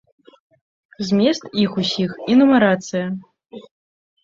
Змест 1.09 1.43
іх 1.65 1.77
усіх 1.83 2.17
і 2.33 2.39
нумарацыя. 2.41 3.07